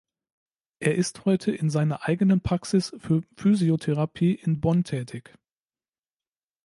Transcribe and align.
Er 0.79 0.95
ist 0.95 1.25
heute 1.25 1.51
in 1.51 1.69
seiner 1.69 2.07
eigenen 2.07 2.41
Praxis 2.41 2.91
für 2.97 3.21
Physiotherapie 3.37 4.33
in 4.33 4.59
Bonn 4.59 4.83
tätig. 4.83 5.37